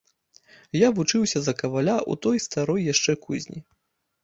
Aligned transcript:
Я 0.77 0.89
вучыўся 0.99 1.39
за 1.49 1.53
каваля 1.61 1.95
ў 2.11 2.25
той 2.25 2.37
старой 2.47 2.81
яшчэ 2.95 3.19
кузні. 3.29 3.59